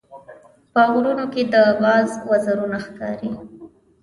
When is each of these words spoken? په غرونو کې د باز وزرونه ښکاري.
په 0.73 0.81
غرونو 0.93 1.25
کې 1.33 1.41
د 1.53 1.55
باز 1.81 2.07
وزرونه 2.29 2.77
ښکاري. 2.85 3.31